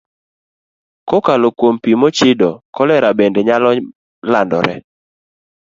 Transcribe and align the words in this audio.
Kokalo 1.09 1.47
kuom 1.57 1.75
pi 1.83 1.91
mochido, 2.01 2.49
kolera 2.75 3.09
bende 3.17 3.41
nyalo 3.47 3.69
landore. 4.31 4.75